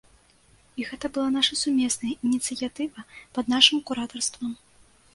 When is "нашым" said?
3.57-3.77